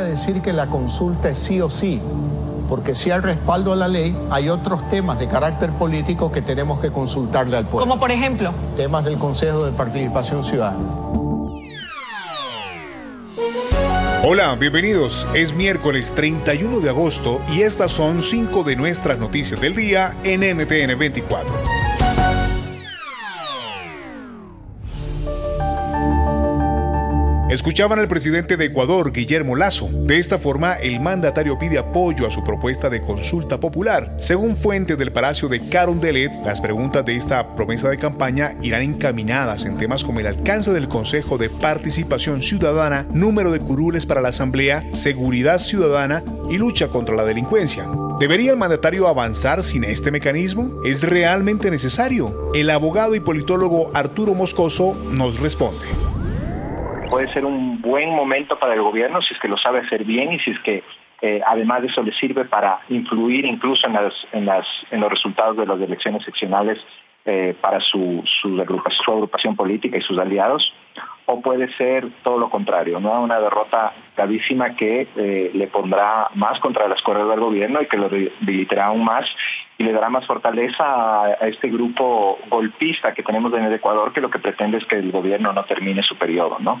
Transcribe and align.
a 0.00 0.04
decir 0.04 0.40
que 0.40 0.52
la 0.52 0.66
consulta 0.66 1.28
es 1.28 1.38
sí 1.38 1.60
o 1.60 1.70
sí, 1.70 2.00
porque 2.68 2.94
si 2.94 3.10
hay 3.10 3.20
respaldo 3.20 3.72
a 3.72 3.76
la 3.76 3.88
ley, 3.88 4.16
hay 4.30 4.48
otros 4.48 4.88
temas 4.88 5.18
de 5.18 5.28
carácter 5.28 5.70
político 5.70 6.32
que 6.32 6.42
tenemos 6.42 6.80
que 6.80 6.90
consultarle 6.90 7.56
al 7.56 7.64
pueblo. 7.64 7.86
Como 7.86 8.00
por 8.00 8.10
ejemplo. 8.10 8.52
Temas 8.76 9.04
del 9.04 9.18
Consejo 9.18 9.64
de 9.64 9.72
Participación 9.72 10.42
Ciudadana. 10.42 10.88
Hola, 14.22 14.54
bienvenidos. 14.54 15.26
Es 15.34 15.54
miércoles 15.54 16.12
31 16.14 16.80
de 16.80 16.90
agosto 16.90 17.40
y 17.52 17.62
estas 17.62 17.90
son 17.90 18.22
cinco 18.22 18.62
de 18.64 18.76
nuestras 18.76 19.18
noticias 19.18 19.60
del 19.60 19.74
día 19.74 20.14
en 20.24 20.40
NTN 20.40 20.98
24. 20.98 21.89
Escuchaban 27.50 27.98
al 27.98 28.06
presidente 28.06 28.56
de 28.56 28.66
Ecuador, 28.66 29.10
Guillermo 29.12 29.56
Lazo. 29.56 29.88
De 29.92 30.18
esta 30.18 30.38
forma, 30.38 30.74
el 30.74 31.00
mandatario 31.00 31.58
pide 31.58 31.78
apoyo 31.78 32.24
a 32.24 32.30
su 32.30 32.44
propuesta 32.44 32.88
de 32.88 33.00
consulta 33.00 33.58
popular. 33.58 34.14
Según 34.20 34.54
fuentes 34.54 34.96
del 34.96 35.10
Palacio 35.10 35.48
de 35.48 35.58
Carondelet, 35.58 36.30
las 36.44 36.60
preguntas 36.60 37.04
de 37.04 37.16
esta 37.16 37.56
promesa 37.56 37.88
de 37.88 37.98
campaña 37.98 38.54
irán 38.62 38.82
encaminadas 38.82 39.64
en 39.64 39.78
temas 39.78 40.04
como 40.04 40.20
el 40.20 40.28
alcance 40.28 40.72
del 40.72 40.86
Consejo 40.86 41.38
de 41.38 41.50
Participación 41.50 42.40
Ciudadana, 42.40 43.04
número 43.12 43.50
de 43.50 43.58
curules 43.58 44.06
para 44.06 44.20
la 44.20 44.28
Asamblea, 44.28 44.88
seguridad 44.92 45.58
ciudadana 45.58 46.22
y 46.48 46.56
lucha 46.56 46.86
contra 46.86 47.16
la 47.16 47.24
delincuencia. 47.24 47.84
¿Debería 48.20 48.52
el 48.52 48.58
mandatario 48.58 49.08
avanzar 49.08 49.64
sin 49.64 49.82
este 49.82 50.12
mecanismo? 50.12 50.80
¿Es 50.84 51.02
realmente 51.02 51.68
necesario? 51.72 52.52
El 52.54 52.70
abogado 52.70 53.16
y 53.16 53.20
politólogo 53.20 53.90
Arturo 53.92 54.34
Moscoso 54.34 54.96
nos 55.10 55.40
responde 55.40 56.09
puede 57.10 57.28
ser 57.28 57.44
un 57.44 57.82
buen 57.82 58.10
momento 58.10 58.58
para 58.58 58.74
el 58.74 58.82
gobierno 58.82 59.20
si 59.20 59.34
es 59.34 59.40
que 59.40 59.48
lo 59.48 59.58
sabe 59.58 59.80
hacer 59.80 60.04
bien 60.04 60.32
y 60.32 60.38
si 60.38 60.52
es 60.52 60.60
que 60.60 60.84
eh, 61.22 61.40
además 61.44 61.82
de 61.82 61.88
eso 61.88 62.02
le 62.02 62.12
sirve 62.12 62.44
para 62.44 62.80
influir 62.88 63.44
incluso 63.44 63.86
en, 63.86 63.94
las, 63.94 64.14
en, 64.32 64.46
las, 64.46 64.66
en 64.90 65.00
los 65.00 65.10
resultados 65.10 65.56
de 65.56 65.66
las 65.66 65.80
elecciones 65.80 66.24
seccionales 66.24 66.78
eh, 67.26 67.54
para 67.60 67.80
su, 67.80 68.22
su, 68.40 68.58
agrupación, 68.60 69.54
política 69.54 69.98
y 69.98 70.00
sus 70.00 70.18
aliados, 70.18 70.72
o 71.30 71.40
puede 71.40 71.72
ser 71.74 72.10
todo 72.24 72.38
lo 72.38 72.50
contrario, 72.50 72.98
¿no? 72.98 73.22
una 73.22 73.38
derrota 73.38 73.92
gravísima 74.16 74.74
que 74.74 75.06
eh, 75.14 75.50
le 75.54 75.68
pondrá 75.68 76.28
más 76.34 76.58
contra 76.58 76.88
las 76.88 77.00
cuerdas 77.02 77.28
del 77.28 77.38
gobierno 77.38 77.80
y 77.80 77.86
que 77.86 77.96
lo 77.96 78.08
debilitará 78.08 78.86
aún 78.86 79.04
más 79.04 79.26
y 79.78 79.84
le 79.84 79.92
dará 79.92 80.08
más 80.10 80.26
fortaleza 80.26 80.82
a, 80.84 81.26
a, 81.26 81.46
este 81.46 81.68
grupo 81.68 82.38
golpista 82.48 83.14
que 83.14 83.22
tenemos 83.22 83.52
en 83.54 83.64
el 83.64 83.72
Ecuador 83.72 84.12
que 84.12 84.20
lo 84.20 84.28
que 84.28 84.40
pretende 84.40 84.78
es 84.78 84.84
que 84.86 84.96
el 84.96 85.12
gobierno 85.12 85.52
no 85.52 85.64
termine 85.64 86.02
su 86.02 86.16
periodo. 86.16 86.56
¿no? 86.58 86.80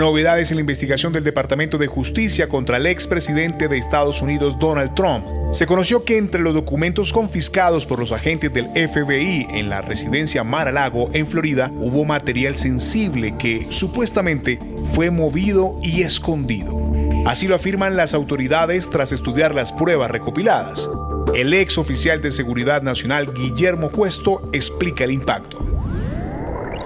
Novedades 0.00 0.50
en 0.50 0.56
la 0.56 0.62
investigación 0.62 1.12
del 1.12 1.24
Departamento 1.24 1.76
de 1.76 1.86
Justicia 1.86 2.48
contra 2.48 2.78
el 2.78 2.86
expresidente 2.86 3.68
de 3.68 3.76
Estados 3.76 4.22
Unidos 4.22 4.58
Donald 4.58 4.94
Trump. 4.94 5.26
Se 5.52 5.66
conoció 5.66 6.06
que 6.06 6.16
entre 6.16 6.40
los 6.40 6.54
documentos 6.54 7.12
confiscados 7.12 7.84
por 7.84 7.98
los 7.98 8.10
agentes 8.10 8.50
del 8.50 8.68
FBI 8.68 9.48
en 9.50 9.68
la 9.68 9.82
residencia 9.82 10.42
Mar-a-Lago 10.42 11.10
en 11.12 11.26
Florida 11.26 11.70
hubo 11.80 12.06
material 12.06 12.56
sensible 12.56 13.36
que 13.36 13.66
supuestamente 13.68 14.58
fue 14.94 15.10
movido 15.10 15.76
y 15.82 16.00
escondido. 16.00 16.80
Así 17.26 17.46
lo 17.46 17.56
afirman 17.56 17.94
las 17.94 18.14
autoridades 18.14 18.88
tras 18.88 19.12
estudiar 19.12 19.54
las 19.54 19.70
pruebas 19.70 20.10
recopiladas. 20.10 20.88
El 21.34 21.52
ex 21.52 21.76
oficial 21.76 22.22
de 22.22 22.32
Seguridad 22.32 22.80
Nacional 22.80 23.34
Guillermo 23.34 23.90
Cuesto 23.90 24.48
explica 24.54 25.04
el 25.04 25.10
impacto. 25.10 25.58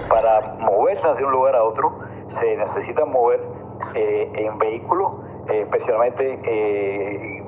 Para 0.09 0.55
moverlas 0.59 1.17
de 1.17 1.23
un 1.23 1.31
lugar 1.31 1.55
a 1.55 1.63
otro, 1.63 2.04
necesitan 2.57 3.11
mover 3.11 3.41
eh, 3.93 4.31
en 4.35 4.57
vehículos, 4.57 5.13
eh, 5.49 5.61
especialmente 5.61 6.39
eh, 6.43 7.43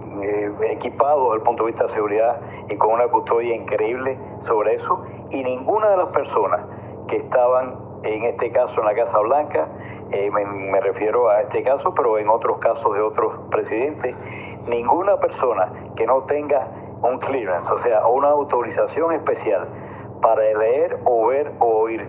equipados 0.69 1.25
desde 1.25 1.35
el 1.35 1.41
punto 1.41 1.63
de 1.65 1.71
vista 1.71 1.87
de 1.87 1.93
seguridad 1.93 2.41
y 2.69 2.75
con 2.77 2.93
una 2.93 3.07
custodia 3.07 3.55
increíble 3.55 4.17
sobre 4.41 4.75
eso. 4.75 5.03
Y 5.29 5.43
ninguna 5.43 5.89
de 5.91 5.97
las 5.97 6.09
personas 6.09 6.61
que 7.07 7.17
estaban 7.17 7.75
en 8.03 8.23
este 8.23 8.51
caso 8.51 8.79
en 8.79 8.85
la 8.85 8.95
Casa 8.95 9.19
Blanca, 9.19 9.67
me, 10.09 10.45
me 10.45 10.79
refiero 10.79 11.29
a 11.29 11.41
este 11.41 11.63
caso, 11.63 11.93
pero 11.93 12.17
en 12.17 12.29
otros 12.29 12.59
casos 12.59 12.93
de 12.93 13.01
otros 13.01 13.33
presidentes, 13.51 14.15
ninguna 14.67 15.17
persona 15.17 15.71
que 15.95 16.05
no 16.05 16.23
tenga 16.23 16.67
un 17.01 17.19
clearance, 17.19 17.69
o 17.71 17.79
sea, 17.79 18.07
una 18.07 18.29
autorización 18.29 19.13
especial 19.13 19.67
para 20.21 20.41
leer 20.41 20.99
o 21.05 21.27
ver 21.27 21.51
o 21.59 21.65
oír 21.65 22.07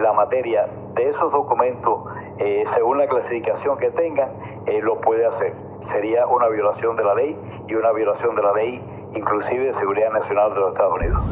la 0.00 0.12
materia 0.12 0.68
de 0.94 1.08
esos 1.10 1.32
documentos, 1.32 2.00
eh, 2.38 2.64
según 2.74 2.98
la 2.98 3.06
clasificación 3.06 3.78
que 3.78 3.90
tengan, 3.90 4.30
eh, 4.66 4.80
lo 4.82 5.00
puede 5.00 5.26
hacer. 5.26 5.54
Sería 5.92 6.26
una 6.26 6.48
violación 6.48 6.96
de 6.96 7.04
la 7.04 7.14
ley 7.14 7.36
y 7.68 7.74
una 7.74 7.92
violación 7.92 8.34
de 8.36 8.42
la 8.42 8.52
ley 8.52 8.82
inclusive 9.14 9.66
de 9.66 9.74
seguridad 9.74 10.12
nacional 10.12 10.52
de 10.52 10.60
los 10.60 10.72
Estados 10.72 10.94
Unidos. 10.94 11.22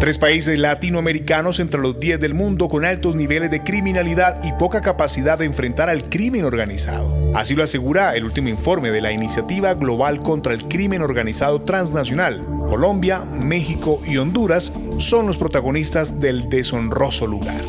Tres 0.00 0.16
países 0.16 0.56
latinoamericanos 0.58 1.58
entre 1.58 1.80
los 1.80 1.98
10 1.98 2.20
del 2.20 2.32
mundo 2.32 2.68
con 2.68 2.84
altos 2.84 3.16
niveles 3.16 3.50
de 3.50 3.64
criminalidad 3.64 4.42
y 4.44 4.52
poca 4.52 4.80
capacidad 4.80 5.36
de 5.38 5.44
enfrentar 5.44 5.90
al 5.90 6.08
crimen 6.08 6.44
organizado. 6.44 7.18
Así 7.34 7.56
lo 7.56 7.64
asegura 7.64 8.14
el 8.14 8.24
último 8.24 8.48
informe 8.48 8.92
de 8.92 9.00
la 9.00 9.10
Iniciativa 9.10 9.74
Global 9.74 10.22
contra 10.22 10.54
el 10.54 10.68
Crimen 10.68 11.02
Organizado 11.02 11.62
Transnacional. 11.62 12.44
Colombia, 12.68 13.24
México 13.24 13.98
y 14.06 14.18
Honduras 14.18 14.72
son 14.98 15.26
los 15.26 15.38
protagonistas 15.38 16.20
del 16.20 16.50
deshonroso 16.50 17.26
lugar. 17.26 17.60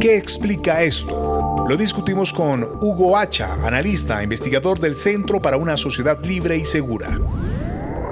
¿Qué 0.00 0.16
explica 0.16 0.82
esto? 0.82 1.64
Lo 1.68 1.76
discutimos 1.76 2.32
con 2.32 2.64
Hugo 2.64 3.16
Hacha, 3.16 3.54
analista, 3.64 4.22
investigador 4.22 4.80
del 4.80 4.96
Centro 4.96 5.40
para 5.40 5.56
una 5.56 5.76
Sociedad 5.76 6.22
Libre 6.24 6.56
y 6.56 6.64
Segura. 6.64 7.16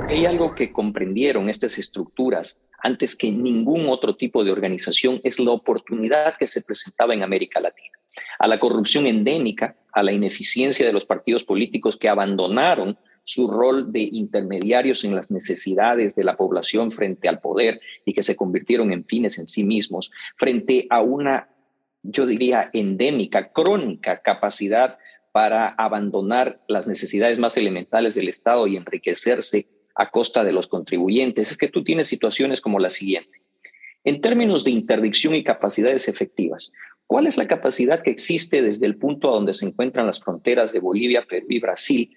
Hay 0.08 0.24
algo 0.24 0.54
que 0.54 0.72
comprendieron 0.72 1.48
estas 1.48 1.76
estructuras 1.78 2.62
antes 2.78 3.16
que 3.16 3.30
ningún 3.32 3.88
otro 3.88 4.14
tipo 4.14 4.44
de 4.44 4.52
organización 4.52 5.20
es 5.24 5.40
la 5.40 5.50
oportunidad 5.50 6.36
que 6.38 6.46
se 6.46 6.62
presentaba 6.62 7.14
en 7.14 7.24
América 7.24 7.60
Latina. 7.60 7.98
A 8.38 8.46
la 8.46 8.60
corrupción 8.60 9.06
endémica, 9.06 9.76
a 9.92 10.02
la 10.04 10.12
ineficiencia 10.12 10.86
de 10.86 10.92
los 10.92 11.04
partidos 11.04 11.42
políticos 11.42 11.96
que 11.96 12.08
abandonaron 12.08 12.96
su 13.24 13.48
rol 13.48 13.92
de 13.92 14.00
intermediarios 14.00 15.04
en 15.04 15.14
las 15.14 15.30
necesidades 15.30 16.14
de 16.14 16.24
la 16.24 16.36
población 16.36 16.90
frente 16.90 17.28
al 17.28 17.40
poder 17.40 17.80
y 18.04 18.14
que 18.14 18.22
se 18.22 18.36
convirtieron 18.36 18.92
en 18.92 19.04
fines 19.04 19.38
en 19.38 19.46
sí 19.46 19.64
mismos, 19.64 20.10
frente 20.36 20.86
a 20.90 21.00
una, 21.02 21.48
yo 22.02 22.26
diría, 22.26 22.70
endémica, 22.72 23.52
crónica 23.52 24.22
capacidad 24.22 24.98
para 25.30 25.68
abandonar 25.68 26.60
las 26.68 26.86
necesidades 26.86 27.38
más 27.38 27.56
elementales 27.56 28.14
del 28.14 28.28
Estado 28.28 28.66
y 28.66 28.76
enriquecerse 28.76 29.66
a 29.94 30.10
costa 30.10 30.44
de 30.44 30.52
los 30.52 30.68
contribuyentes, 30.68 31.50
es 31.50 31.56
que 31.56 31.68
tú 31.68 31.84
tienes 31.84 32.08
situaciones 32.08 32.60
como 32.60 32.78
la 32.78 32.90
siguiente. 32.90 33.42
En 34.04 34.20
términos 34.20 34.64
de 34.64 34.72
interdicción 34.72 35.34
y 35.34 35.44
capacidades 35.44 36.08
efectivas, 36.08 36.72
¿cuál 37.06 37.26
es 37.26 37.36
la 37.36 37.46
capacidad 37.46 38.02
que 38.02 38.10
existe 38.10 38.62
desde 38.62 38.86
el 38.86 38.96
punto 38.96 39.30
a 39.30 39.34
donde 39.34 39.52
se 39.52 39.66
encuentran 39.66 40.06
las 40.06 40.22
fronteras 40.22 40.72
de 40.72 40.80
Bolivia, 40.80 41.24
Perú 41.28 41.46
y 41.50 41.60
Brasil 41.60 42.16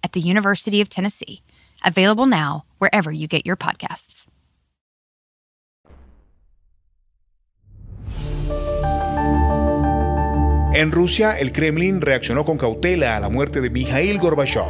the 0.11 0.19
University 0.19 0.81
of 0.81 0.89
Tennessee. 0.89 1.41
Available 1.85 2.25
now 2.25 2.65
wherever 2.79 3.11
you 3.11 3.27
get 3.27 3.45
your 3.45 3.57
podcasts. 3.57 4.27
En 10.73 10.91
Rusia, 10.93 11.37
el 11.37 11.51
Kremlin 11.51 11.99
reaccionó 11.99 12.45
con 12.45 12.57
cautela 12.57 13.17
a 13.17 13.19
la 13.19 13.27
muerte 13.27 13.59
de 13.59 13.69
Mikhail 13.69 14.17
Gorbachev. 14.19 14.63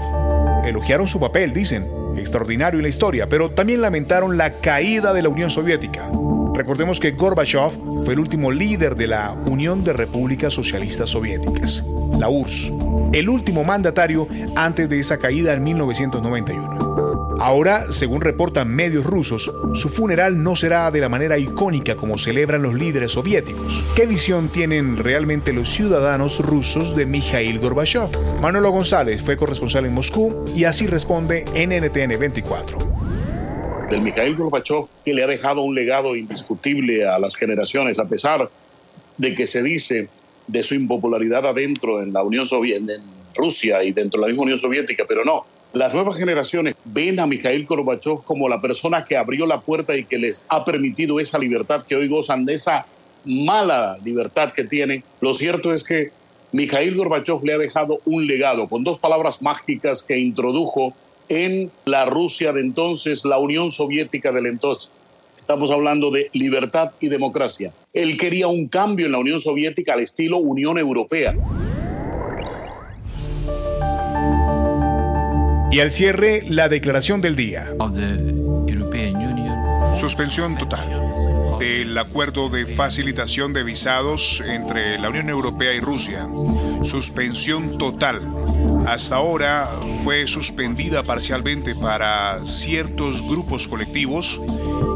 Elogiaron 0.65 1.07
su 1.07 1.19
papel, 1.19 1.53
dicen, 1.53 1.87
extraordinario 2.17 2.79
en 2.79 2.83
la 2.83 2.89
historia, 2.89 3.29
pero 3.29 3.51
también 3.51 3.81
lamentaron 3.81 4.35
la 4.35 4.51
caída 4.51 5.13
de 5.13 5.21
la 5.21 5.29
Unión 5.29 5.51
Soviética. 5.51 6.09
Recordemos 6.53 6.99
que 6.99 7.11
Gorbachev 7.11 7.71
fue 8.03 8.13
el 8.13 8.19
último 8.19 8.51
líder 8.51 8.95
de 8.95 9.07
la 9.07 9.31
Unión 9.45 9.83
de 9.83 9.93
Repúblicas 9.93 10.53
Socialistas 10.53 11.09
Soviéticas, 11.09 11.83
la 12.19 12.29
URSS, 12.29 12.73
el 13.13 13.29
último 13.29 13.63
mandatario 13.63 14.27
antes 14.55 14.89
de 14.89 14.99
esa 14.99 15.17
caída 15.17 15.53
en 15.53 15.63
1991. 15.63 16.91
Ahora, 17.39 17.91
según 17.91 18.21
reportan 18.21 18.67
medios 18.67 19.03
rusos, 19.03 19.51
su 19.73 19.89
funeral 19.89 20.43
no 20.43 20.55
será 20.55 20.91
de 20.91 21.01
la 21.01 21.09
manera 21.09 21.39
icónica 21.39 21.95
como 21.95 22.19
celebran 22.19 22.61
los 22.61 22.75
líderes 22.75 23.13
soviéticos. 23.13 23.83
¿Qué 23.95 24.05
visión 24.05 24.49
tienen 24.49 24.97
realmente 24.97 25.53
los 25.53 25.69
ciudadanos 25.69 26.39
rusos 26.39 26.95
de 26.95 27.07
Mikhail 27.07 27.59
Gorbachev? 27.59 28.09
Manolo 28.39 28.69
González 28.69 29.23
fue 29.23 29.37
corresponsal 29.37 29.85
en 29.85 29.93
Moscú 29.95 30.45
y 30.53 30.65
así 30.65 30.85
responde 30.85 31.45
en 31.55 31.71
NTN 31.71 32.19
24 32.19 32.90
del 33.91 34.01
Mikhail 34.01 34.37
Gorbachev, 34.37 34.85
que 35.03 35.13
le 35.13 35.21
ha 35.21 35.27
dejado 35.27 35.63
un 35.63 35.75
legado 35.75 36.15
indiscutible 36.15 37.05
a 37.05 37.19
las 37.19 37.35
generaciones, 37.35 37.99
a 37.99 38.07
pesar 38.07 38.49
de 39.17 39.35
que 39.35 39.45
se 39.45 39.61
dice 39.61 40.07
de 40.47 40.63
su 40.63 40.75
impopularidad 40.75 41.45
adentro 41.45 42.01
en 42.01 42.13
la 42.13 42.23
Unión 42.23 42.45
Soviética, 42.45 42.93
en 42.93 43.01
Rusia 43.35 43.83
y 43.83 43.91
dentro 43.91 44.21
de 44.21 44.27
la 44.27 44.27
misma 44.29 44.43
Unión 44.43 44.57
Soviética, 44.57 45.03
pero 45.05 45.25
no. 45.25 45.45
Las 45.73 45.93
nuevas 45.93 46.17
generaciones 46.17 46.75
ven 46.85 47.19
a 47.19 47.27
Mikhail 47.27 47.65
Gorbachev 47.65 48.23
como 48.23 48.47
la 48.47 48.61
persona 48.61 49.03
que 49.03 49.17
abrió 49.17 49.45
la 49.45 49.59
puerta 49.59 49.97
y 49.97 50.05
que 50.05 50.17
les 50.17 50.41
ha 50.47 50.63
permitido 50.63 51.19
esa 51.19 51.37
libertad 51.37 51.81
que 51.81 51.97
hoy 51.97 52.07
gozan, 52.07 52.45
de 52.45 52.53
esa 52.53 52.85
mala 53.25 53.97
libertad 54.05 54.53
que 54.53 54.63
tienen. 54.63 55.03
Lo 55.19 55.33
cierto 55.33 55.73
es 55.73 55.83
que 55.83 56.11
Mikhail 56.53 56.95
Gorbachev 56.95 57.43
le 57.43 57.55
ha 57.55 57.57
dejado 57.57 57.99
un 58.05 58.25
legado 58.25 58.69
con 58.69 58.85
dos 58.85 58.99
palabras 58.99 59.41
mágicas 59.41 60.01
que 60.01 60.17
introdujo 60.17 60.93
en 61.31 61.71
la 61.85 62.03
Rusia 62.03 62.51
de 62.51 62.59
entonces, 62.59 63.23
la 63.23 63.39
Unión 63.39 63.71
Soviética 63.71 64.33
del 64.33 64.47
entonces. 64.47 64.91
Estamos 65.37 65.71
hablando 65.71 66.11
de 66.11 66.29
libertad 66.33 66.91
y 66.99 67.07
democracia. 67.07 67.71
Él 67.93 68.17
quería 68.17 68.47
un 68.47 68.67
cambio 68.67 69.05
en 69.05 69.13
la 69.13 69.19
Unión 69.19 69.39
Soviética 69.39 69.93
al 69.93 70.01
estilo 70.01 70.37
Unión 70.37 70.77
Europea. 70.77 71.33
Y 75.71 75.79
al 75.79 75.91
cierre, 75.91 76.43
la 76.49 76.67
declaración 76.67 77.21
del 77.21 77.37
día. 77.37 77.73
Suspensión 79.97 80.57
total 80.57 81.01
del 81.59 81.97
acuerdo 81.97 82.49
de 82.49 82.65
facilitación 82.65 83.53
de 83.53 83.63
visados 83.63 84.43
entre 84.45 84.99
la 84.99 85.09
Unión 85.09 85.29
Europea 85.29 85.73
y 85.73 85.79
Rusia. 85.79 86.27
Suspensión 86.83 87.77
total 87.77 88.19
hasta 88.85 89.15
ahora 89.15 89.69
fue 90.03 90.27
suspendida 90.27 91.03
parcialmente 91.03 91.75
para 91.75 92.45
ciertos 92.45 93.21
grupos 93.21 93.67
colectivos, 93.67 94.39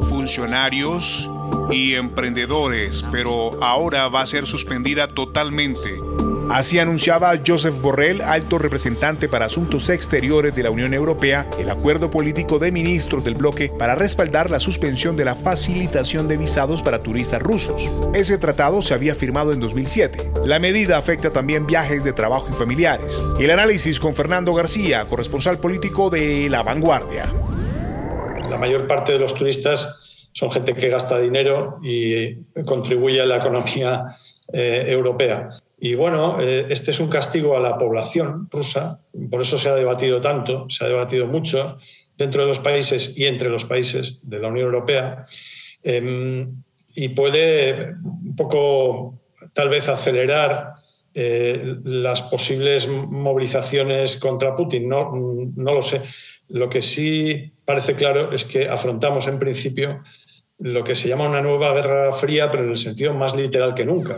funcionarios 0.10 1.30
y 1.72 1.94
emprendedores, 1.96 3.04
pero 3.12 3.64
ahora 3.64 4.08
va 4.08 4.22
a 4.22 4.26
ser 4.26 4.46
suspendida 4.46 5.08
totalmente 5.08 6.00
Así 6.50 6.78
anunciaba 6.78 7.34
Joseph 7.46 7.82
Borrell, 7.82 8.22
alto 8.22 8.60
representante 8.60 9.28
para 9.28 9.46
asuntos 9.46 9.90
exteriores 9.90 10.56
de 10.56 10.64
la 10.64 10.70
Unión 10.70 10.94
Europea, 10.94 11.50
el 11.60 11.70
acuerdo 11.70 12.12
político 12.12 12.60
de 12.60 12.72
ministros 12.72 13.24
del 13.24 13.36
bloque 13.36 13.72
para 13.78 13.96
respaldar 13.96 14.52
la 14.52 14.60
suspensión 14.60 15.18
de 15.18 15.26
la 15.26 15.36
facilitación 15.36 16.28
de 16.28 16.38
visados 16.38 16.82
para 16.84 17.02
turistas 17.02 17.42
rusos. 17.42 17.90
Ese 18.14 18.38
tratado 18.38 18.82
se 18.82 18.94
había 18.94 19.16
firmado 19.16 19.54
en 19.54 19.60
2007. 19.60 20.32
La 20.46 20.60
medida 20.60 20.98
afecta 20.98 21.34
también 21.34 21.66
viajes 21.66 22.04
de 22.04 22.14
trabajo 22.14 22.48
y 22.52 22.54
familiares. 22.54 23.20
El 23.40 23.50
análisis 23.50 24.00
con 24.00 24.14
Fernando 24.14 24.54
García, 24.54 25.06
corresponsal 25.06 25.58
político 25.58 26.10
de 26.12 26.48
La 26.50 26.62
Vanguardia. 26.62 27.26
La 28.50 28.58
mayor 28.58 28.88
parte 28.88 29.14
de 29.14 29.20
los 29.20 29.34
turistas 29.34 30.30
son 30.32 30.52
gente 30.52 30.76
que 30.76 30.90
gasta 30.90 31.20
dinero 31.20 31.78
y 31.82 32.36
contribuye 32.66 33.20
a 33.20 33.26
la 33.26 33.38
economía 33.38 34.16
eh, 34.54 34.86
europea. 34.90 35.50
Y 35.78 35.96
bueno, 35.96 36.38
eh, 36.40 36.68
este 36.70 36.92
es 36.92 37.00
un 37.00 37.10
castigo 37.10 37.58
a 37.58 37.60
la 37.60 37.78
población 37.78 38.48
rusa, 38.50 39.02
por 39.30 39.42
eso 39.42 39.58
se 39.58 39.70
ha 39.70 39.76
debatido 39.76 40.22
tanto, 40.22 40.68
se 40.70 40.86
ha 40.86 40.88
debatido 40.88 41.28
mucho 41.28 41.78
dentro 42.18 42.42
de 42.42 42.48
los 42.48 42.60
países 42.60 43.18
y 43.18 43.26
entre 43.26 43.50
los 43.50 43.66
países 43.66 44.22
de 44.24 44.40
la 44.40 44.48
Unión 44.48 44.68
Europea, 44.68 45.26
em, 45.84 46.64
y 46.96 47.10
puede 47.10 47.94
un 48.04 48.36
poco 48.38 49.20
tal 49.54 49.68
vez 49.68 49.90
acelerar 49.90 50.76
eh, 51.14 51.78
las 51.84 52.22
posibles 52.22 52.88
movilizaciones 52.88 54.16
contra 54.18 54.56
Putin, 54.56 54.88
no, 54.88 55.12
no 55.14 55.74
lo 55.74 55.82
sé. 55.82 56.02
Lo 56.50 56.70
que 56.70 56.82
sí 56.82 57.54
parece 57.66 57.96
claro 57.96 58.32
es 58.32 58.46
que 58.46 58.70
afrontamos 58.70 59.28
en 59.28 59.40
principio 59.40 60.04
lo 60.60 60.84
que 60.84 60.96
se 60.96 61.08
llama 61.08 61.28
una 61.28 61.42
nueva 61.42 61.74
guerra 61.74 62.14
fría, 62.14 62.52
pero 62.52 62.64
en 62.64 62.72
el 62.72 62.78
sentido 62.78 63.14
más 63.14 63.36
literal 63.36 63.74
que 63.74 63.86
nunca. 63.86 64.18